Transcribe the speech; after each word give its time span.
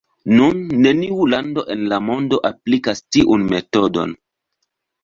Nun 0.37 0.61
neniu 0.85 1.27
lando 1.35 1.65
en 1.75 1.85
la 1.93 2.01
mondo 2.09 2.41
aplikas 2.53 3.07
tiun 3.15 3.47
metodon. 3.55 4.19